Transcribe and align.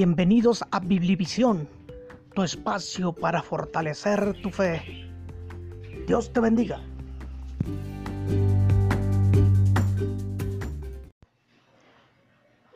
Bienvenidos 0.00 0.64
a 0.70 0.78
Biblivisión, 0.78 1.68
tu 2.32 2.44
espacio 2.44 3.12
para 3.12 3.42
fortalecer 3.42 4.40
tu 4.40 4.50
fe. 4.50 5.10
Dios 6.06 6.32
te 6.32 6.38
bendiga. 6.38 6.80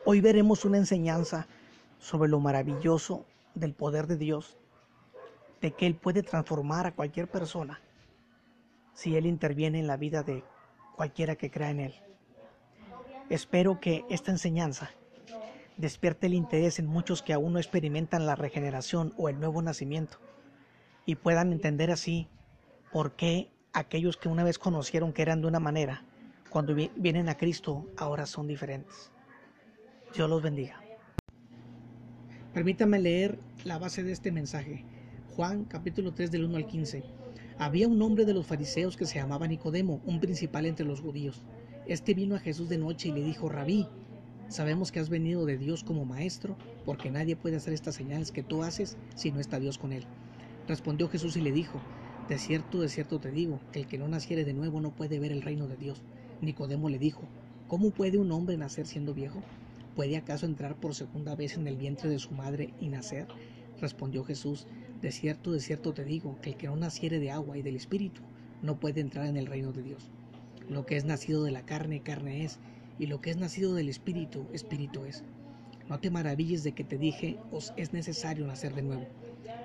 Hoy 0.03 0.19
veremos 0.19 0.65
una 0.65 0.75
enseñanza 0.75 1.47
sobre 1.97 2.29
lo 2.29 2.41
maravilloso 2.41 3.23
del 3.55 3.73
poder 3.73 4.07
de 4.07 4.17
Dios, 4.17 4.57
de 5.61 5.71
que 5.71 5.87
Él 5.87 5.95
puede 5.95 6.23
transformar 6.23 6.87
a 6.87 6.91
cualquier 6.93 7.29
persona 7.29 7.79
si 8.95 9.15
Él 9.15 9.27
interviene 9.27 9.79
en 9.79 9.87
la 9.87 9.95
vida 9.95 10.23
de 10.23 10.43
cualquiera 10.97 11.37
que 11.37 11.49
crea 11.49 11.69
en 11.69 11.79
Él. 11.79 11.93
Espero 13.29 13.79
que 13.79 14.03
esta 14.09 14.31
enseñanza 14.31 14.89
despierte 15.77 16.27
el 16.27 16.33
interés 16.33 16.79
en 16.79 16.85
muchos 16.85 17.21
que 17.21 17.33
aún 17.33 17.53
no 17.53 17.59
experimentan 17.59 18.25
la 18.25 18.35
regeneración 18.35 19.13
o 19.17 19.29
el 19.29 19.39
nuevo 19.39 19.61
nacimiento 19.61 20.19
y 21.05 21.15
puedan 21.15 21.51
entender 21.51 21.91
así 21.91 22.27
por 22.91 23.15
qué 23.15 23.51
aquellos 23.73 24.17
que 24.17 24.29
una 24.29 24.43
vez 24.43 24.59
conocieron 24.59 25.13
que 25.13 25.21
eran 25.21 25.41
de 25.41 25.47
una 25.47 25.59
manera, 25.59 26.05
cuando 26.49 26.75
vienen 26.95 27.29
a 27.29 27.37
Cristo 27.37 27.87
ahora 27.97 28.25
son 28.25 28.47
diferentes. 28.47 29.11
Dios 30.13 30.29
los 30.29 30.43
bendiga. 30.43 30.79
Permítame 32.53 32.99
leer 32.99 33.39
la 33.63 33.79
base 33.79 34.03
de 34.03 34.11
este 34.11 34.31
mensaje. 34.31 34.85
Juan 35.35 35.65
capítulo 35.65 36.13
3 36.13 36.29
del 36.29 36.45
1 36.45 36.57
al 36.57 36.67
15. 36.67 37.03
Había 37.57 37.87
un 37.87 37.99
hombre 38.01 38.25
de 38.25 38.35
los 38.35 38.45
fariseos 38.45 38.95
que 38.95 39.07
se 39.07 39.15
llamaba 39.15 39.47
Nicodemo, 39.47 40.01
un 40.05 40.19
principal 40.19 40.67
entre 40.67 40.85
los 40.85 41.01
judíos. 41.01 41.43
Este 41.87 42.13
vino 42.13 42.35
a 42.35 42.39
Jesús 42.39 42.69
de 42.69 42.77
noche 42.77 43.09
y 43.09 43.13
le 43.13 43.23
dijo, 43.23 43.49
Rabí, 43.49 43.87
sabemos 44.49 44.91
que 44.91 44.99
has 44.99 45.09
venido 45.09 45.45
de 45.45 45.57
Dios 45.57 45.83
como 45.83 46.05
maestro, 46.05 46.55
porque 46.85 47.11
nadie 47.11 47.35
puede 47.35 47.57
hacer 47.57 47.73
estas 47.73 47.95
señales 47.95 48.31
que 48.31 48.43
tú 48.43 48.63
haces 48.63 48.97
si 49.15 49.31
no 49.31 49.39
está 49.39 49.59
Dios 49.59 49.77
con 49.77 49.93
él. 49.93 50.05
Respondió 50.67 51.09
Jesús 51.09 51.35
y 51.37 51.41
le 51.41 51.51
dijo, 51.51 51.79
De 52.29 52.37
cierto, 52.37 52.79
de 52.81 52.89
cierto 52.89 53.19
te 53.19 53.31
digo, 53.31 53.59
que 53.71 53.79
el 53.79 53.87
que 53.87 53.97
no 53.97 54.07
naciere 54.07 54.45
de 54.45 54.53
nuevo 54.53 54.79
no 54.79 54.91
puede 54.91 55.19
ver 55.19 55.31
el 55.31 55.41
reino 55.41 55.67
de 55.67 55.77
Dios. 55.77 56.01
Nicodemo 56.41 56.89
le 56.89 56.99
dijo, 56.99 57.21
¿cómo 57.67 57.91
puede 57.91 58.17
un 58.17 58.31
hombre 58.31 58.57
nacer 58.57 58.85
siendo 58.85 59.13
viejo? 59.13 59.41
¿Puede 59.95 60.17
acaso 60.17 60.45
entrar 60.45 60.75
por 60.75 60.95
segunda 60.95 61.35
vez 61.35 61.55
en 61.55 61.67
el 61.67 61.77
vientre 61.77 62.09
de 62.09 62.19
su 62.19 62.31
madre 62.31 62.73
y 62.79 62.89
nacer? 62.89 63.27
Respondió 63.79 64.23
Jesús, 64.23 64.67
De 65.01 65.11
cierto, 65.11 65.51
de 65.51 65.59
cierto 65.59 65.93
te 65.93 66.05
digo, 66.05 66.39
que 66.41 66.51
el 66.51 66.57
que 66.57 66.67
no 66.67 66.75
naciere 66.75 67.19
de 67.19 67.31
agua 67.31 67.57
y 67.57 67.61
del 67.61 67.75
Espíritu 67.75 68.21
no 68.61 68.79
puede 68.79 69.01
entrar 69.01 69.25
en 69.25 69.37
el 69.37 69.45
reino 69.45 69.73
de 69.73 69.83
Dios. 69.83 70.09
Lo 70.69 70.85
que 70.85 70.95
es 70.95 71.03
nacido 71.03 71.43
de 71.43 71.51
la 71.51 71.65
carne, 71.65 72.01
carne 72.01 72.45
es, 72.45 72.59
y 72.99 73.07
lo 73.07 73.21
que 73.21 73.29
es 73.29 73.37
nacido 73.37 73.73
del 73.73 73.89
Espíritu, 73.89 74.47
Espíritu 74.53 75.05
es. 75.05 75.23
No 75.89 75.99
te 75.99 76.09
maravilles 76.09 76.63
de 76.63 76.73
que 76.73 76.83
te 76.83 76.97
dije, 76.97 77.37
os 77.51 77.73
es 77.75 77.93
necesario 77.93 78.47
nacer 78.47 78.73
de 78.73 78.83
nuevo. 78.83 79.07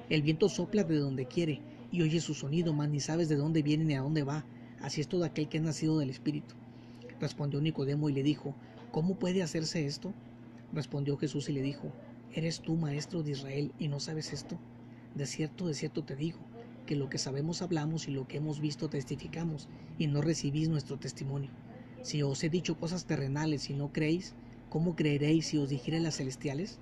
El 0.08 0.22
viento 0.22 0.48
sopla 0.48 0.84
de 0.84 0.96
donde 0.96 1.26
quiere, 1.26 1.60
y 1.90 2.02
oye 2.02 2.20
su 2.20 2.34
sonido, 2.34 2.72
mas 2.72 2.88
ni 2.88 3.00
sabes 3.00 3.28
de 3.28 3.36
dónde 3.36 3.62
viene 3.62 3.84
ni 3.84 3.94
a 3.94 4.00
dónde 4.00 4.22
va. 4.22 4.44
Así 4.80 5.00
es 5.00 5.08
todo 5.08 5.24
aquel 5.24 5.48
que 5.48 5.58
es 5.58 5.62
nacido 5.62 5.98
del 5.98 6.10
Espíritu. 6.10 6.54
Respondió 7.20 7.60
Nicodemo 7.60 8.08
y 8.08 8.12
le 8.12 8.22
dijo, 8.22 8.54
¿cómo 8.90 9.18
puede 9.18 9.42
hacerse 9.42 9.86
esto? 9.86 10.12
Respondió 10.72 11.16
Jesús 11.16 11.48
y 11.48 11.52
le 11.52 11.62
dijo, 11.62 11.92
¿eres 12.32 12.60
tú 12.60 12.76
maestro 12.76 13.22
de 13.22 13.32
Israel 13.32 13.72
y 13.78 13.88
no 13.88 14.00
sabes 14.00 14.32
esto? 14.32 14.58
De 15.14 15.26
cierto, 15.26 15.66
de 15.66 15.74
cierto 15.74 16.04
te 16.04 16.14
digo, 16.14 16.38
que 16.86 16.96
lo 16.96 17.08
que 17.08 17.18
sabemos 17.18 17.62
hablamos 17.62 18.08
y 18.08 18.12
lo 18.12 18.26
que 18.26 18.38
hemos 18.38 18.60
visto 18.60 18.88
testificamos, 18.88 19.68
y 19.98 20.06
no 20.06 20.20
recibís 20.20 20.68
nuestro 20.68 20.98
testimonio. 20.98 21.50
Si 22.02 22.22
os 22.22 22.42
he 22.44 22.48
dicho 22.48 22.78
cosas 22.78 23.04
terrenales 23.04 23.70
y 23.70 23.74
no 23.74 23.92
creéis, 23.92 24.34
¿cómo 24.70 24.94
creeréis 24.94 25.46
si 25.46 25.58
os 25.58 25.68
dijere 25.68 26.00
las 26.00 26.16
celestiales? 26.16 26.78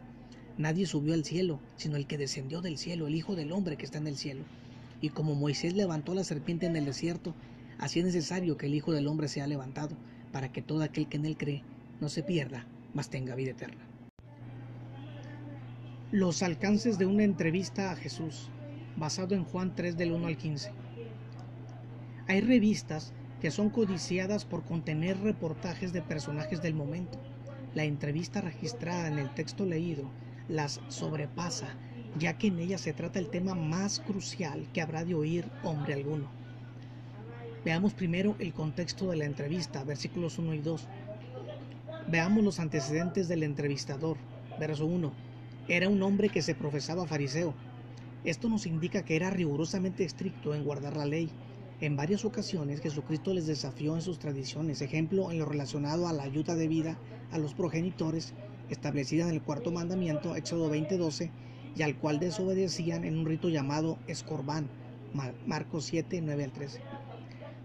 Nadie 0.58 0.86
subió 0.86 1.14
al 1.14 1.24
cielo, 1.24 1.60
sino 1.76 1.96
el 1.96 2.06
que 2.06 2.18
descendió 2.18 2.60
del 2.60 2.78
cielo, 2.78 3.06
el 3.06 3.14
Hijo 3.14 3.36
del 3.36 3.52
Hombre 3.52 3.76
que 3.76 3.84
está 3.84 3.98
en 3.98 4.06
el 4.06 4.16
cielo. 4.16 4.44
Y 5.00 5.10
como 5.10 5.34
Moisés 5.34 5.74
levantó 5.74 6.14
la 6.14 6.24
serpiente 6.24 6.66
en 6.66 6.76
el 6.76 6.86
desierto, 6.86 7.34
así 7.78 8.00
es 8.00 8.06
necesario 8.06 8.56
que 8.56 8.66
el 8.66 8.74
Hijo 8.74 8.92
del 8.92 9.06
Hombre 9.06 9.28
sea 9.28 9.46
levantado, 9.46 9.96
para 10.32 10.52
que 10.52 10.62
todo 10.62 10.82
aquel 10.82 11.08
que 11.08 11.16
en 11.16 11.26
él 11.26 11.36
cree 11.36 11.62
no 12.00 12.08
se 12.08 12.22
pierda, 12.22 12.66
mas 12.94 13.10
tenga 13.10 13.34
vida 13.34 13.50
eterna. 13.50 13.84
Los 16.12 16.42
alcances 16.42 16.98
de 16.98 17.06
una 17.06 17.24
entrevista 17.24 17.90
a 17.90 17.96
Jesús 17.96 18.48
basado 18.96 19.34
en 19.34 19.44
Juan 19.44 19.74
3 19.74 19.96
del 19.96 20.12
1 20.12 20.26
al 20.26 20.36
15. 20.36 20.70
Hay 22.28 22.40
revistas 22.40 23.12
que 23.40 23.50
son 23.50 23.70
codiciadas 23.70 24.44
por 24.44 24.64
contener 24.64 25.18
reportajes 25.20 25.92
de 25.92 26.02
personajes 26.02 26.62
del 26.62 26.74
momento. 26.74 27.18
La 27.74 27.84
entrevista 27.84 28.40
registrada 28.40 29.08
en 29.08 29.18
el 29.18 29.32
texto 29.34 29.64
leído 29.64 30.10
las 30.48 30.80
sobrepasa, 30.88 31.68
ya 32.18 32.38
que 32.38 32.46
en 32.48 32.58
ella 32.58 32.78
se 32.78 32.92
trata 32.92 33.18
el 33.18 33.28
tema 33.28 33.54
más 33.54 34.00
crucial 34.00 34.66
que 34.72 34.80
habrá 34.80 35.04
de 35.04 35.14
oír 35.14 35.44
hombre 35.62 35.94
alguno. 35.94 36.30
Veamos 37.64 37.94
primero 37.94 38.36
el 38.38 38.52
contexto 38.52 39.10
de 39.10 39.16
la 39.16 39.24
entrevista, 39.24 39.84
versículos 39.84 40.38
1 40.38 40.54
y 40.54 40.58
2. 40.58 40.88
Veamos 42.08 42.44
los 42.44 42.60
antecedentes 42.60 43.28
del 43.28 43.42
entrevistador. 43.42 44.16
Verso 44.58 44.86
1. 44.86 45.12
Era 45.68 45.88
un 45.88 46.02
hombre 46.02 46.30
que 46.30 46.40
se 46.40 46.54
profesaba 46.54 47.06
fariseo 47.06 47.54
esto 48.26 48.48
nos 48.48 48.66
indica 48.66 49.04
que 49.04 49.14
era 49.14 49.30
rigurosamente 49.30 50.02
estricto 50.02 50.52
en 50.52 50.64
guardar 50.64 50.96
la 50.96 51.06
ley. 51.06 51.30
En 51.78 51.94
varias 51.94 52.24
ocasiones 52.24 52.80
Jesucristo 52.80 53.34
les 53.34 53.46
desafió 53.46 53.96
en 53.96 54.00
sus 54.00 54.18
tradiciones, 54.18 54.80
ejemplo 54.80 55.30
en 55.30 55.38
lo 55.38 55.44
relacionado 55.44 56.08
a 56.08 56.12
la 56.14 56.22
ayuda 56.22 56.54
de 56.54 56.68
vida 56.68 56.98
a 57.30 57.38
los 57.38 57.52
progenitores, 57.52 58.34
establecida 58.70 59.24
en 59.28 59.34
el 59.34 59.42
cuarto 59.42 59.70
mandamiento, 59.72 60.36
Éxodo 60.36 60.70
20:12, 60.70 61.30
y 61.74 61.82
al 61.82 61.98
cual 61.98 62.18
desobedecían 62.18 63.04
en 63.04 63.18
un 63.18 63.26
rito 63.26 63.50
llamado 63.50 63.98
escorbán, 64.06 64.70
Marcos 65.44 65.84
7, 65.84 66.22
9 66.22 66.44
al 66.44 66.52
13. 66.52 66.80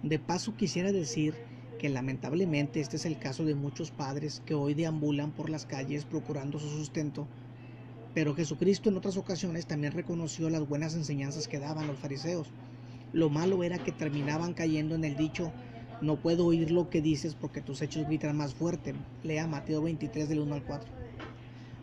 De 0.04 0.20
paso 0.20 0.58
quisiera 0.58 0.92
decir 0.92 1.36
que 1.80 1.88
lamentablemente 1.88 2.82
este 2.82 2.98
es 2.98 3.06
el 3.06 3.18
caso 3.18 3.46
de 3.46 3.56
muchos 3.56 3.92
padres 3.92 4.42
que 4.46 4.56
hoy 4.56 4.74
deambulan 4.74 5.32
por 5.32 5.50
las 5.50 5.66
calles 5.66 6.06
procurando 6.06 6.60
su 6.60 6.70
sustento 6.70 7.30
pero 8.14 8.36
Jesucristo 8.36 8.90
en 8.90 8.98
otras 8.98 9.16
ocasiones 9.16 9.68
también 9.68 9.94
reconoció 9.94 10.50
las 10.50 10.68
buenas 10.68 10.96
enseñanzas 10.96 11.48
que 11.48 11.60
daban 11.60 11.88
los 11.88 11.98
fariseos. 12.00 12.54
Lo 13.14 13.30
malo 13.30 13.64
era 13.64 13.78
que 13.78 13.92
terminaban 13.92 14.54
cayendo 14.54 14.96
en 14.96 15.04
el 15.04 15.18
dicho, 15.18 15.52
no 16.02 16.16
puedo 16.16 16.46
oír 16.46 16.72
lo 16.72 16.90
que 16.90 17.02
dices 17.02 17.36
porque 17.36 17.62
tus 17.62 17.82
hechos 17.82 18.08
gritan 18.08 18.36
más 18.36 18.54
fuerte. 18.56 18.96
Lea 19.24 19.48
Mateo 19.48 19.84
23 19.84 20.30
del 20.30 20.40
1 20.40 20.56
al 20.56 20.64
4. 20.64 20.90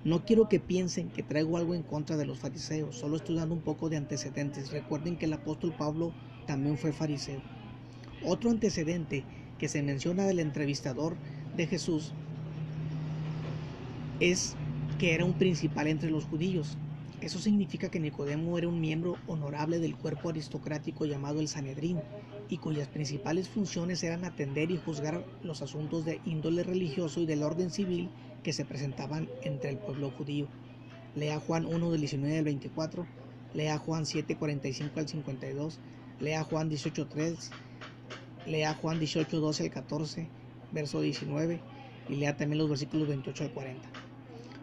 No 0.05 0.25
quiero 0.25 0.49
que 0.49 0.59
piensen 0.59 1.09
que 1.09 1.22
traigo 1.22 1.56
algo 1.56 1.75
en 1.75 1.83
contra 1.83 2.16
de 2.16 2.25
los 2.25 2.39
fariseos, 2.39 2.97
solo 2.97 3.16
estoy 3.16 3.37
dando 3.37 3.55
un 3.55 3.61
poco 3.61 3.89
de 3.89 3.97
antecedentes. 3.97 4.72
Recuerden 4.72 5.16
que 5.16 5.27
el 5.27 5.33
apóstol 5.33 5.75
Pablo 5.77 6.12
también 6.47 6.78
fue 6.78 6.93
fariseo. 6.93 7.41
Otro 8.25 8.50
antecedente 8.50 9.25
que 9.59 9.69
se 9.69 9.83
menciona 9.83 10.27
del 10.27 10.41
entrevistador 10.41 11.16
de 11.56 11.66
Jesús 11.66 12.12
es 14.19 14.56
que 14.99 15.15
era 15.15 15.25
un 15.25 15.34
principal 15.34 15.87
entre 15.87 16.10
los 16.10 16.25
judíos. 16.25 16.77
Eso 17.21 17.41
significa 17.41 17.91
que 17.91 17.99
Nicodemo 17.99 18.59
era 18.59 18.69
un 18.69 18.81
miembro 18.81 19.17
honorable 19.27 19.81
del 19.81 19.97
cuerpo 19.97 20.29
aristocrático 20.29 21.05
llamado 21.05 21.41
el 21.41 21.49
Sanedrín, 21.49 22.01
y 22.49 22.59
cuyas 22.59 22.89
principales 22.89 23.49
funciones 23.49 24.03
eran 24.03 24.25
atender 24.25 24.71
y 24.71 24.79
juzgar 24.79 25.25
los 25.43 25.61
asuntos 25.61 26.05
de 26.05 26.21
índole 26.25 26.62
religioso 26.62 27.21
y 27.21 27.27
del 27.27 27.43
orden 27.43 27.71
civil 27.71 28.11
que 28.43 28.53
se 28.53 28.65
presentaban 28.65 29.28
entre 29.43 29.71
el 29.71 29.78
pueblo 29.78 30.11
judío. 30.11 30.49
Lea 31.15 31.41
Juan 31.41 31.67
1 31.67 31.91
del 31.91 32.01
19 32.01 32.39
al 32.39 32.45
24, 32.45 33.07
lea 33.53 33.78
Juan 33.78 34.07
7, 34.07 34.37
45 34.37 35.01
al 35.01 35.09
52, 35.09 35.81
lea 36.21 36.45
Juan 36.45 36.69
18, 36.69 37.07
3, 37.09 37.51
lea 38.47 38.75
Juan 38.75 38.99
18, 38.99 39.41
12 39.41 39.65
al 39.65 39.71
14, 39.71 40.28
verso 40.71 41.01
19, 41.01 41.60
y 42.09 42.15
lea 42.15 42.37
también 42.37 42.59
los 42.59 42.69
versículos 42.69 43.09
28 43.09 43.45
al 43.45 43.53
40. 43.53 43.89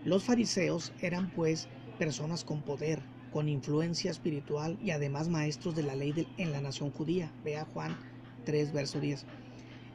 Los 0.06 0.24
fariseos 0.24 0.94
eran 1.02 1.30
pues 1.32 1.68
personas 1.96 2.44
con 2.44 2.62
poder, 2.62 3.02
con 3.32 3.50
influencia 3.50 4.12
espiritual 4.12 4.78
y 4.82 4.92
además 4.92 5.30
maestros 5.30 5.76
de 5.76 5.84
la 5.84 5.96
ley 5.96 6.28
en 6.38 6.52
la 6.52 6.62
nación 6.62 6.92
judía. 6.92 7.32
Vea 7.44 7.66
Juan 7.74 7.98
3, 8.46 8.72
verso 8.72 9.00
10. 9.00 9.26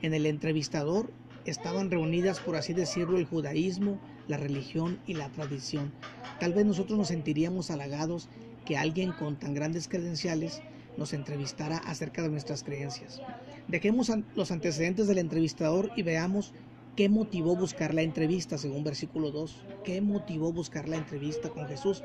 En 0.03 0.15
el 0.15 0.27
entrevistador 0.27 1.13
estaban 1.45 1.91
reunidas, 1.91 2.41
por 2.41 2.57
así 2.57 2.73
decirlo, 2.75 3.19
el 3.19 3.27
judaísmo, 3.27 4.01
la 4.29 4.37
religión 4.37 4.99
y 5.07 5.15
la 5.15 5.31
tradición. 5.31 5.93
Tal 6.39 6.53
vez 6.53 6.67
nosotros 6.67 6.99
nos 6.99 7.09
sentiríamos 7.09 7.71
halagados 7.71 8.29
que 8.65 8.77
alguien 8.77 9.13
con 9.13 9.37
tan 9.39 9.55
grandes 9.55 9.89
credenciales 9.89 10.63
nos 10.97 11.13
entrevistara 11.13 11.79
acerca 11.79 12.23
de 12.23 12.29
nuestras 12.29 12.63
creencias. 12.63 13.21
Dejemos 13.69 14.13
los 14.35 14.51
antecedentes 14.51 15.07
del 15.07 15.19
entrevistador 15.19 15.91
y 15.97 16.03
veamos 16.03 16.53
¿Qué 16.97 17.09
motivó 17.09 17.55
buscar 17.55 17.95
la 17.95 18.03
entrevista, 18.03 18.59
según 18.59 18.83
versículo 18.83 19.31
2? 19.31 19.65
¿Qué 19.85 20.01
motivó 20.01 20.53
buscar 20.53 20.89
la 20.89 20.97
entrevista 20.97 21.49
con 21.49 21.67
Jesús? 21.67 22.03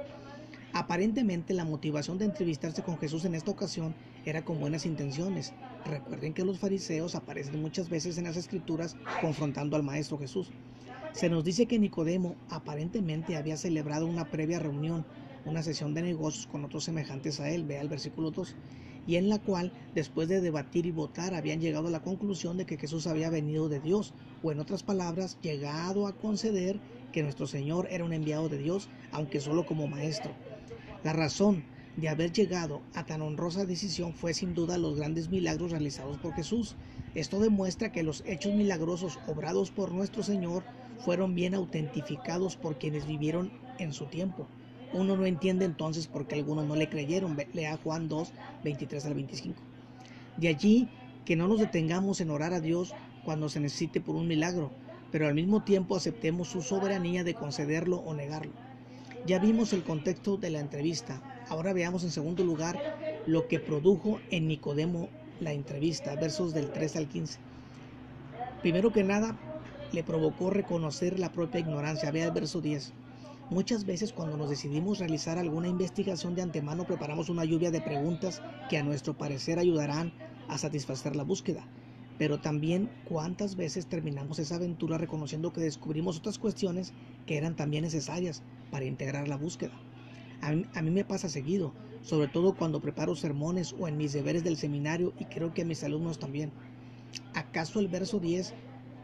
Aparentemente 0.74 1.56
la 1.56 1.66
motivación 1.66 2.20
de 2.20 2.26
entrevistarse 2.26 2.84
con 2.84 2.98
Jesús 3.00 3.26
en 3.26 3.34
esta 3.34 3.50
ocasión 3.50 3.96
era 4.26 4.46
con 4.46 4.60
buenas 4.60 4.86
intenciones. 4.86 5.54
Recuerden 5.86 6.34
que 6.34 6.46
los 6.46 6.60
fariseos 6.60 7.16
aparecen 7.16 7.62
muchas 7.62 7.90
veces 7.90 8.18
en 8.20 8.26
las 8.26 8.38
escrituras 8.38 8.96
confrontando 9.22 9.76
al 9.76 9.84
Maestro 9.84 10.20
Jesús. 10.20 10.52
Se 11.14 11.30
nos 11.30 11.44
dice 11.44 11.66
que 11.66 11.80
Nicodemo 11.80 12.36
aparentemente 12.50 13.38
había 13.38 13.58
celebrado 13.58 14.06
una 14.06 14.30
previa 14.30 14.60
reunión, 14.60 15.04
una 15.46 15.64
sesión 15.64 15.96
de 15.96 16.04
negocios 16.04 16.46
con 16.46 16.64
otros 16.64 16.84
semejantes 16.84 17.40
a 17.40 17.50
él, 17.50 17.64
vea 17.64 17.82
el 17.82 17.90
versículo 17.90 18.30
2, 18.30 18.56
y 19.08 19.16
en 19.16 19.30
la 19.30 19.40
cual, 19.40 19.72
después 19.94 20.28
de 20.28 20.42
debatir 20.42 20.86
y 20.86 20.92
votar, 20.92 21.34
habían 21.34 21.62
llegado 21.62 21.88
a 21.88 21.92
la 21.92 22.02
conclusión 22.02 22.58
de 22.58 22.66
que 22.66 22.78
Jesús 22.78 23.08
había 23.08 23.30
venido 23.30 23.70
de 23.70 23.80
Dios, 23.80 24.14
o 24.44 24.52
en 24.52 24.60
otras 24.60 24.84
palabras, 24.84 25.38
llegado 25.42 26.08
a 26.08 26.14
conceder 26.14 26.80
que 27.12 27.24
nuestro 27.24 27.48
Señor 27.48 27.88
era 27.90 28.04
un 28.04 28.14
enviado 28.14 28.50
de 28.50 28.58
Dios, 28.58 28.90
aunque 29.12 29.40
solo 29.40 29.66
como 29.66 29.88
maestro. 29.88 30.32
La 31.04 31.14
razón 31.14 31.64
de 31.98 32.10
haber 32.10 32.32
llegado 32.32 32.82
a 32.94 33.06
tan 33.06 33.22
honrosa 33.22 33.66
decisión 33.66 34.14
fue 34.14 34.34
sin 34.34 34.54
duda 34.54 34.78
los 34.78 34.98
grandes 34.98 35.30
milagros 35.30 35.72
realizados 35.72 36.18
por 36.18 36.34
Jesús. 36.34 36.76
Esto 37.14 37.40
demuestra 37.40 37.92
que 37.92 38.04
los 38.04 38.24
hechos 38.26 38.54
milagrosos 38.54 39.20
obrados 39.28 39.72
por 39.72 39.92
nuestro 39.92 40.24
Señor 40.24 40.64
fueron 41.00 41.36
bien 41.36 41.56
autentificados 41.56 42.58
por 42.58 42.78
quienes 42.78 43.08
vivieron 43.08 43.52
en 43.80 43.94
su 43.94 44.06
tiempo. 44.06 44.48
Uno 44.96 45.18
no 45.18 45.26
entiende 45.26 45.66
entonces 45.66 46.08
por 46.08 46.26
qué 46.26 46.36
algunos 46.36 46.66
no 46.66 46.76
le 46.78 46.88
creyeron. 46.88 47.38
Lea 47.52 47.78
Juan 47.84 48.08
2, 48.08 48.32
23 48.64 49.06
al 49.06 49.14
25. 49.14 49.62
De 50.38 50.48
allí 50.48 50.88
que 51.26 51.36
no 51.36 51.50
nos 51.50 51.60
detengamos 51.60 52.22
en 52.22 52.30
orar 52.30 52.54
a 52.54 52.62
Dios 52.62 52.94
cuando 53.26 53.50
se 53.50 53.60
necesite 53.60 54.00
por 54.00 54.16
un 54.16 54.26
milagro, 54.26 54.72
pero 55.12 55.28
al 55.28 55.34
mismo 55.34 55.64
tiempo 55.64 55.98
aceptemos 55.98 56.48
su 56.48 56.62
soberanía 56.62 57.26
de 57.26 57.34
concederlo 57.34 57.98
o 57.98 58.14
negarlo. 58.14 58.54
Ya 59.26 59.38
vimos 59.38 59.74
el 59.74 59.84
contexto 59.84 60.38
de 60.38 60.50
la 60.50 60.62
entrevista. 60.62 61.22
Ahora 61.50 61.74
veamos 61.74 62.06
en 62.06 62.12
segundo 62.12 62.46
lugar 62.46 62.80
lo 63.26 63.50
que 63.50 63.60
produjo 63.60 64.22
en 64.32 64.48
Nicodemo 64.48 65.10
la 65.42 65.52
entrevista, 65.52 66.16
versos 66.16 66.54
del 66.54 66.72
3 66.72 66.96
al 66.96 67.10
15. 67.10 67.38
Primero 68.62 68.94
que 68.94 69.04
nada, 69.04 69.38
le 69.92 70.04
provocó 70.04 70.52
reconocer 70.52 71.20
la 71.20 71.34
propia 71.34 71.60
ignorancia. 71.60 72.12
Vea 72.12 72.28
el 72.28 72.32
verso 72.32 72.62
10. 72.62 72.94
Muchas 73.52 73.86
veces 73.86 74.12
cuando 74.12 74.38
nos 74.38 74.50
decidimos 74.50 74.98
realizar 74.98 75.38
alguna 75.38 75.68
investigación 75.68 76.34
de 76.34 76.42
antemano 76.42 76.88
preparamos 76.88 77.30
una 77.30 77.46
lluvia 77.46 77.70
de 77.70 77.80
preguntas 77.80 78.42
que 78.70 78.78
a 78.80 78.84
nuestro 78.84 79.14
parecer 79.14 79.60
ayudarán 79.60 80.14
a 80.48 80.58
satisfacer 80.58 81.16
la 81.16 81.24
búsqueda. 81.24 81.68
Pero 82.18 82.40
también 82.40 82.90
cuántas 83.08 83.56
veces 83.56 83.86
terminamos 83.86 84.40
esa 84.40 84.56
aventura 84.56 84.98
reconociendo 84.98 85.54
que 85.54 85.62
descubrimos 85.62 86.18
otras 86.18 86.40
cuestiones 86.40 86.94
que 87.28 87.38
eran 87.38 87.56
también 87.56 87.84
necesarias 87.84 88.42
para 88.72 88.86
integrar 88.86 89.28
la 89.28 89.38
búsqueda. 89.38 89.74
A 90.42 90.82
mí, 90.82 90.92
me 90.92 91.06
pasa 91.06 91.30
seguido, 91.30 91.76
sobre 92.02 92.28
todo 92.28 92.56
cuando 92.56 92.82
preparo 92.82 93.16
sermones 93.16 93.76
o 93.78 93.88
en 93.88 93.98
mis 93.98 94.12
deberes 94.12 94.44
del 94.44 94.58
seminario 94.58 95.14
y 95.20 95.26
creo 95.26 95.54
que 95.54 95.62
a 95.62 95.66
mis 95.66 95.84
alumnos 95.84 96.18
también. 96.18 96.52
¿Acaso 97.36 97.80
el 97.80 97.90
verso 97.90 98.20
10 98.20 98.56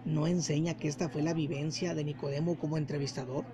no 0.06 0.26
enseña 0.26 0.78
que 0.78 0.88
esta 0.88 1.10
fue 1.10 1.22
la 1.22 1.36
vivencia 1.36 1.94
de 1.94 2.04
Nicodemo 2.04 2.58
como 2.58 2.78
entrevistador? 2.78 3.46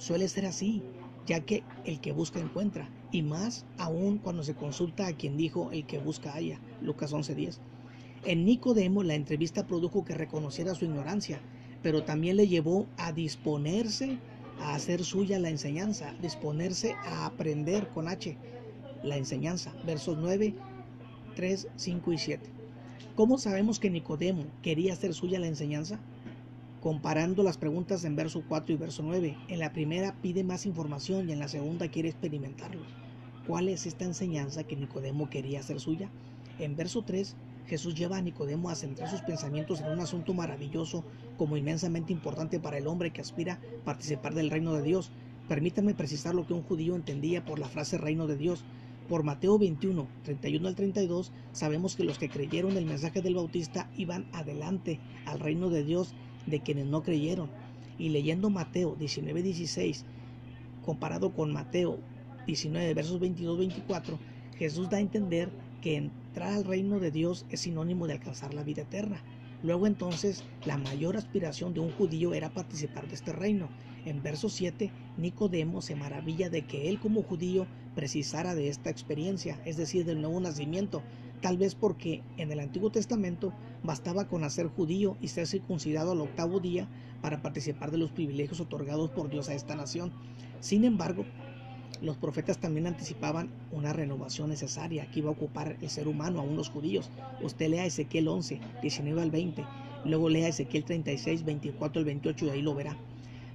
Suele 0.00 0.28
ser 0.28 0.46
así, 0.46 0.82
ya 1.26 1.40
que 1.40 1.62
el 1.84 2.00
que 2.00 2.12
busca 2.12 2.40
encuentra, 2.40 2.88
y 3.12 3.20
más 3.20 3.66
aún 3.76 4.16
cuando 4.16 4.42
se 4.42 4.54
consulta 4.54 5.06
a 5.06 5.12
quien 5.12 5.36
dijo 5.36 5.70
el 5.72 5.84
que 5.84 5.98
busca 5.98 6.34
haya, 6.34 6.58
Lucas 6.80 7.12
11:10. 7.12 7.60
En 8.24 8.46
Nicodemo 8.46 9.02
la 9.02 9.14
entrevista 9.14 9.66
produjo 9.66 10.02
que 10.06 10.14
reconociera 10.14 10.74
su 10.74 10.86
ignorancia, 10.86 11.42
pero 11.82 12.02
también 12.02 12.38
le 12.38 12.48
llevó 12.48 12.86
a 12.96 13.12
disponerse 13.12 14.18
a 14.58 14.74
hacer 14.74 15.04
suya 15.04 15.38
la 15.38 15.50
enseñanza, 15.50 16.14
disponerse 16.22 16.94
a 17.04 17.26
aprender 17.26 17.86
con 17.88 18.08
H 18.08 18.38
la 19.02 19.18
enseñanza, 19.18 19.74
versos 19.84 20.16
9, 20.18 20.54
3, 21.36 21.68
5 21.76 22.12
y 22.14 22.18
7. 22.18 22.50
¿Cómo 23.16 23.36
sabemos 23.36 23.78
que 23.78 23.90
Nicodemo 23.90 24.46
quería 24.62 24.94
hacer 24.94 25.12
suya 25.12 25.38
la 25.38 25.46
enseñanza? 25.46 26.00
Comparando 26.80 27.42
las 27.42 27.58
preguntas 27.58 28.04
en 28.04 28.16
verso 28.16 28.42
4 28.48 28.72
y 28.72 28.78
verso 28.78 29.02
9, 29.02 29.36
en 29.48 29.58
la 29.58 29.70
primera 29.70 30.14
pide 30.22 30.44
más 30.44 30.64
información 30.64 31.28
y 31.28 31.32
en 31.32 31.38
la 31.38 31.48
segunda 31.48 31.88
quiere 31.88 32.08
experimentarlo. 32.08 32.80
¿Cuál 33.46 33.68
es 33.68 33.84
esta 33.84 34.06
enseñanza 34.06 34.64
que 34.64 34.76
Nicodemo 34.76 35.28
quería 35.28 35.60
hacer 35.60 35.78
suya? 35.78 36.10
En 36.58 36.76
verso 36.76 37.02
3, 37.02 37.36
Jesús 37.66 37.94
lleva 37.94 38.16
a 38.16 38.22
Nicodemo 38.22 38.70
a 38.70 38.74
centrar 38.74 39.10
sus 39.10 39.20
pensamientos 39.20 39.82
en 39.82 39.92
un 39.92 40.00
asunto 40.00 40.32
maravilloso 40.32 41.04
como 41.36 41.58
inmensamente 41.58 42.14
importante 42.14 42.58
para 42.60 42.78
el 42.78 42.86
hombre 42.86 43.10
que 43.10 43.20
aspira 43.20 43.60
a 43.82 43.84
participar 43.84 44.32
del 44.32 44.48
reino 44.48 44.72
de 44.72 44.82
Dios. 44.82 45.10
Permítanme 45.48 45.94
precisar 45.94 46.34
lo 46.34 46.46
que 46.46 46.54
un 46.54 46.62
judío 46.62 46.96
entendía 46.96 47.44
por 47.44 47.58
la 47.58 47.68
frase 47.68 47.98
reino 47.98 48.26
de 48.26 48.38
Dios. 48.38 48.64
Por 49.06 49.22
Mateo 49.22 49.58
21, 49.58 50.08
31 50.22 50.66
al 50.66 50.76
32, 50.76 51.30
sabemos 51.52 51.94
que 51.94 52.04
los 52.04 52.18
que 52.18 52.30
creyeron 52.30 52.78
el 52.78 52.86
mensaje 52.86 53.20
del 53.20 53.34
Bautista 53.34 53.90
iban 53.98 54.30
adelante 54.32 54.98
al 55.26 55.40
reino 55.40 55.68
de 55.68 55.84
Dios 55.84 56.14
de 56.46 56.60
quienes 56.60 56.86
no 56.86 57.02
creyeron. 57.02 57.50
Y 57.98 58.08
leyendo 58.08 58.50
Mateo 58.50 58.96
19, 58.98 59.42
16, 59.42 60.04
comparado 60.84 61.32
con 61.32 61.52
Mateo 61.52 61.98
19, 62.46 62.94
versos 62.94 63.20
22, 63.20 63.58
24, 63.58 64.18
Jesús 64.56 64.90
da 64.90 64.98
a 64.98 65.00
entender 65.00 65.50
que 65.80 65.96
entrar 65.96 66.52
al 66.52 66.64
reino 66.64 67.00
de 67.00 67.10
Dios 67.10 67.46
es 67.50 67.60
sinónimo 67.60 68.06
de 68.06 68.14
alcanzar 68.14 68.54
la 68.54 68.62
vida 68.62 68.82
eterna. 68.82 69.22
Luego 69.62 69.86
entonces 69.86 70.44
la 70.64 70.78
mayor 70.78 71.16
aspiración 71.16 71.74
de 71.74 71.80
un 71.80 71.90
judío 71.90 72.32
era 72.34 72.50
participar 72.50 73.08
de 73.08 73.14
este 73.14 73.32
reino. 73.32 73.68
En 74.06 74.22
verso 74.22 74.48
7, 74.48 74.90
Nicodemo 75.18 75.82
se 75.82 75.94
maravilla 75.94 76.48
de 76.48 76.62
que 76.62 76.88
él 76.88 76.98
como 76.98 77.22
judío 77.22 77.66
precisara 77.94 78.54
de 78.54 78.68
esta 78.68 78.90
experiencia, 78.90 79.60
es 79.64 79.76
decir, 79.76 80.04
del 80.04 80.20
nuevo 80.20 80.40
nacimiento, 80.40 81.02
tal 81.40 81.58
vez 81.58 81.74
porque 81.74 82.22
en 82.36 82.52
el 82.52 82.60
Antiguo 82.60 82.90
Testamento 82.90 83.52
bastaba 83.82 84.28
con 84.28 84.42
nacer 84.42 84.68
judío 84.68 85.16
y 85.20 85.28
ser 85.28 85.46
circuncidado 85.46 86.12
al 86.12 86.20
octavo 86.20 86.60
día 86.60 86.88
para 87.22 87.42
participar 87.42 87.90
de 87.90 87.98
los 87.98 88.10
privilegios 88.10 88.60
otorgados 88.60 89.10
por 89.10 89.30
Dios 89.30 89.48
a 89.48 89.54
esta 89.54 89.74
nación. 89.74 90.12
Sin 90.60 90.84
embargo, 90.84 91.24
los 92.02 92.16
profetas 92.16 92.58
también 92.58 92.86
anticipaban 92.86 93.50
una 93.72 93.92
renovación 93.92 94.48
necesaria 94.48 95.10
que 95.10 95.18
iba 95.18 95.28
a 95.28 95.32
ocupar 95.32 95.76
el 95.82 95.90
ser 95.90 96.08
humano, 96.08 96.40
aún 96.40 96.56
los 96.56 96.70
judíos. 96.70 97.10
Usted 97.42 97.68
lea 97.68 97.84
Ezequiel 97.84 98.28
11, 98.28 98.60
19 98.80 99.20
al 99.20 99.30
20, 99.30 99.64
luego 100.06 100.30
lea 100.30 100.48
Ezequiel 100.48 100.84
36, 100.84 101.44
24 101.44 101.98
al 101.98 102.04
28 102.06 102.46
y 102.46 102.50
ahí 102.50 102.62
lo 102.62 102.74
verá. 102.74 102.96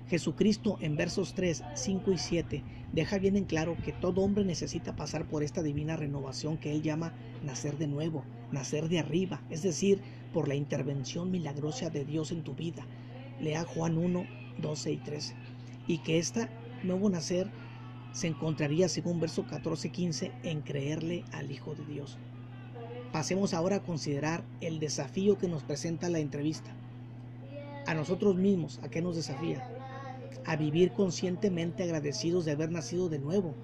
Jesucristo 0.10 0.78
en 0.82 0.96
versos 0.96 1.34
3, 1.34 1.64
5 1.74 2.12
y 2.12 2.18
7 2.20 2.64
deja 2.96 3.18
bien 3.20 3.36
en 3.36 3.44
claro 3.44 3.76
que 3.84 3.92
todo 3.92 4.22
hombre 4.22 4.46
necesita 4.46 4.96
pasar 4.96 5.28
por 5.28 5.44
esta 5.44 5.62
divina 5.62 5.98
renovación 5.98 6.58
que 6.58 6.72
él 6.72 6.82
llama 6.82 7.14
nacer 7.44 7.78
de 7.78 7.88
nuevo, 7.88 8.24
nacer 8.52 8.88
de 8.88 9.00
arriba, 9.00 9.42
es 9.50 9.62
decir, 9.62 10.00
por 10.34 10.48
la 10.48 10.56
intervención 10.56 11.30
milagrosa 11.30 11.90
de 11.90 12.06
Dios 12.06 12.32
en 12.32 12.44
tu 12.44 12.56
vida. 12.56 12.86
Lea 13.42 13.66
Juan 13.66 13.98
1, 13.98 14.26
12 14.60 14.92
y 14.92 14.98
13. 14.98 15.36
Y 15.88 15.98
que 16.00 16.18
este 16.18 16.48
nuevo 16.84 17.10
nacer 17.10 17.52
se 18.14 18.28
encontraría, 18.28 18.88
según 18.88 19.20
verso 19.20 19.46
14 19.46 19.90
15, 19.90 20.32
en 20.44 20.62
creerle 20.62 21.26
al 21.34 21.52
Hijo 21.52 21.76
de 21.76 21.86
Dios. 21.86 22.18
Pasemos 23.12 23.54
ahora 23.54 23.78
a 23.78 23.84
considerar 23.84 24.46
el 24.62 24.80
desafío 24.80 25.38
que 25.38 25.50
nos 25.50 25.64
presenta 25.64 26.08
la 26.08 26.20
entrevista. 26.20 26.74
A 27.88 27.94
nosotros 27.94 28.36
mismos, 28.36 28.80
¿a 28.84 28.90
qué 28.90 29.02
nos 29.02 29.18
desafía? 29.18 29.75
A 30.44 30.56
vivir 30.56 30.92
conscientemente 30.92 31.84
agradecidos 31.84 32.46
de 32.46 32.52
haber 32.52 32.72
nacido 32.72 33.10
de 33.10 33.20
nuevo. 33.20 33.56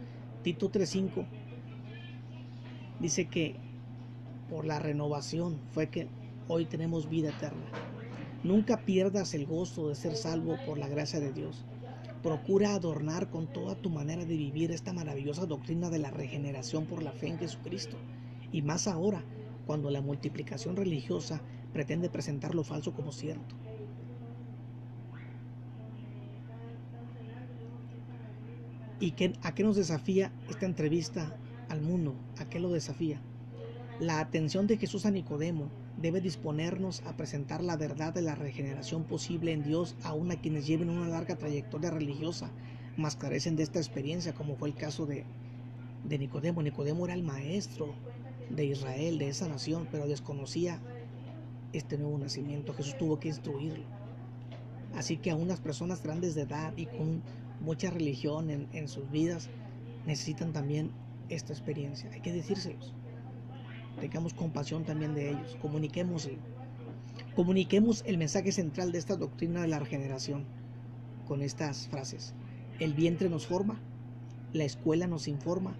Tito 0.43 0.71
3.5 0.71 1.25
dice 2.99 3.25
que 3.25 3.55
por 4.49 4.65
la 4.65 4.79
renovación 4.79 5.59
fue 5.71 5.89
que 5.89 6.07
hoy 6.47 6.65
tenemos 6.65 7.09
vida 7.09 7.29
eterna. 7.29 7.65
Nunca 8.43 8.77
pierdas 8.77 9.33
el 9.33 9.45
gozo 9.45 9.89
de 9.89 9.95
ser 9.95 10.15
salvo 10.15 10.57
por 10.65 10.77
la 10.77 10.87
gracia 10.87 11.19
de 11.19 11.31
Dios. 11.31 11.65
Procura 12.23 12.73
adornar 12.73 13.29
con 13.29 13.47
toda 13.47 13.75
tu 13.75 13.89
manera 13.89 14.25
de 14.25 14.37
vivir 14.37 14.71
esta 14.71 14.93
maravillosa 14.93 15.45
doctrina 15.45 15.89
de 15.89 15.99
la 15.99 16.11
regeneración 16.11 16.85
por 16.85 17.01
la 17.01 17.11
fe 17.11 17.27
en 17.27 17.39
Jesucristo. 17.39 17.97
Y 18.51 18.61
más 18.61 18.87
ahora, 18.87 19.23
cuando 19.65 19.89
la 19.89 20.01
multiplicación 20.01 20.75
religiosa 20.75 21.41
pretende 21.73 22.09
presentar 22.09 22.53
lo 22.53 22.63
falso 22.63 22.93
como 22.93 23.11
cierto. 23.11 23.55
¿Y 29.01 29.11
qué, 29.13 29.33
a 29.41 29.55
qué 29.55 29.63
nos 29.63 29.75
desafía 29.75 30.31
esta 30.47 30.67
entrevista 30.67 31.35
al 31.69 31.81
mundo? 31.81 32.13
¿A 32.37 32.45
qué 32.45 32.59
lo 32.59 32.69
desafía? 32.69 33.19
La 33.99 34.19
atención 34.19 34.67
de 34.67 34.77
Jesús 34.77 35.07
a 35.07 35.11
Nicodemo 35.11 35.69
debe 35.99 36.21
disponernos 36.21 37.01
a 37.07 37.17
presentar 37.17 37.63
la 37.63 37.77
verdad 37.77 38.13
de 38.13 38.21
la 38.21 38.35
regeneración 38.35 39.03
posible 39.03 39.53
en 39.53 39.63
Dios 39.63 39.95
aun 40.03 40.29
a 40.29 40.35
quienes 40.35 40.67
lleven 40.67 40.91
una 40.91 41.07
larga 41.07 41.35
trayectoria 41.35 41.89
religiosa, 41.89 42.51
mas 42.95 43.15
carecen 43.15 43.55
de 43.55 43.63
esta 43.63 43.79
experiencia, 43.79 44.33
como 44.33 44.55
fue 44.55 44.69
el 44.69 44.75
caso 44.75 45.07
de, 45.07 45.25
de 46.07 46.19
Nicodemo. 46.19 46.61
Nicodemo 46.61 47.05
era 47.05 47.15
el 47.15 47.23
maestro 47.23 47.95
de 48.51 48.65
Israel, 48.65 49.17
de 49.17 49.29
esa 49.29 49.47
nación, 49.47 49.87
pero 49.89 50.07
desconocía 50.07 50.79
este 51.73 51.97
nuevo 51.97 52.19
nacimiento. 52.19 52.75
Jesús 52.75 52.99
tuvo 52.99 53.19
que 53.19 53.29
instruirlo. 53.29 53.83
Así 54.95 55.17
que 55.17 55.31
a 55.31 55.35
unas 55.35 55.59
personas 55.59 56.03
grandes 56.03 56.35
de 56.35 56.41
edad 56.41 56.73
y 56.77 56.85
con 56.85 57.23
mucha 57.61 57.89
religión 57.89 58.49
en, 58.49 58.87
sus 58.87 59.09
vidas 59.11 59.49
necesitan 60.05 60.51
también 60.51 60.91
esta 61.29 61.53
experiencia. 61.53 62.09
Hay 62.11 62.21
que 62.21 62.33
decírselos 62.33 62.93
tengamos 63.99 64.33
compasión 64.33 64.83
también 64.83 65.13
de 65.13 65.29
ellos, 65.29 65.57
comuniquemos, 65.61 66.29
comuniquemos 67.35 68.03
el 68.07 68.17
mensaje 68.17 68.51
central 68.51 68.91
de 68.91 68.97
esta 68.97 69.15
doctrina 69.15 69.61
de 69.61 69.67
la 69.67 69.79
regeneración. 69.79 70.45
con 71.27 71.41
estas 71.41 71.87
frases. 71.87 72.33
El 72.79 72.93
vientre 72.93 73.29
nos 73.29 73.47
forma, 73.47 73.79
la 74.51 74.65
escuela 74.65 75.07
nos 75.07 75.29
informa, 75.29 75.77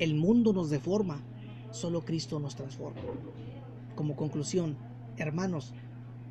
el 0.00 0.16
mundo 0.16 0.52
nos 0.52 0.68
deforma, 0.68 1.22
solo 1.70 2.04
Cristo 2.04 2.40
nos 2.40 2.56
transforma. 2.56 3.00
Como 3.94 4.16
conclusión, 4.16 4.76
hermanos, 5.16 5.74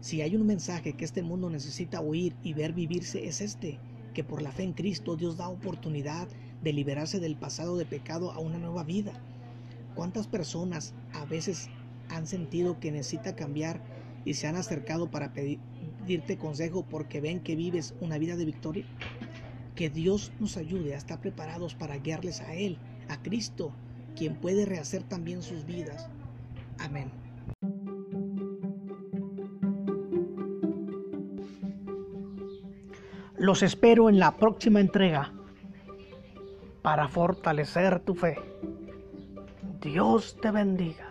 si 0.02 0.22
hay 0.22 0.36
un 0.36 0.46
mensaje 0.46 0.92
que 0.92 1.06
este 1.06 1.22
mundo 1.22 1.50
necesita 1.50 2.02
oír 2.02 2.36
y 2.44 2.52
ver 2.52 2.74
vivirse 2.74 3.28
es 3.28 3.40
este, 3.40 3.80
que 4.20 4.24
por 4.26 4.42
la 4.42 4.52
fe 4.52 4.64
en 4.64 4.74
Cristo 4.74 5.16
Dios 5.16 5.38
da 5.38 5.48
oportunidad 5.48 6.28
de 6.62 6.74
liberarse 6.74 7.22
del 7.22 7.38
pasado 7.38 7.78
de 7.78 7.86
pecado 7.86 8.34
a 8.34 8.40
una 8.40 8.58
nueva 8.58 8.84
vida. 8.84 9.14
¿Cuántas 9.96 10.28
personas 10.28 10.94
a 11.14 11.24
veces 11.24 11.70
han 12.10 12.28
sentido 12.28 12.82
que 12.82 12.92
necesita 12.92 13.38
cambiar 13.38 13.80
y 14.26 14.34
se 14.34 14.48
han 14.48 14.58
acercado 14.58 15.10
para 15.10 15.32
pedirte 15.32 16.38
consejo 16.38 16.84
porque 16.84 17.22
ven 17.22 17.40
que 17.40 17.56
vives 17.56 17.96
una 18.02 18.18
vida 18.18 18.36
de 18.36 18.44
victoria? 18.44 18.84
Que 19.74 19.90
Dios 19.90 20.34
nos 20.42 20.58
ayude 20.58 20.96
a 20.96 20.98
estar 20.98 21.22
preparados 21.22 21.74
para 21.74 21.96
guiarles 21.96 22.42
a 22.42 22.54
Él, 22.56 22.78
a 23.08 23.22
Cristo, 23.22 23.72
quien 24.18 24.36
puede 24.36 24.66
rehacer 24.66 25.02
también 25.04 25.42
sus 25.42 25.66
vidas. 25.66 26.10
Amén. 26.78 27.29
Los 33.40 33.64
espero 33.64 34.10
en 34.10 34.20
la 34.20 34.36
próxima 34.36 34.82
entrega 34.82 35.32
para 36.82 37.08
fortalecer 37.08 38.02
tu 38.02 38.14
fe. 38.14 38.38
Dios 39.80 40.36
te 40.42 40.52
bendiga. 40.52 41.09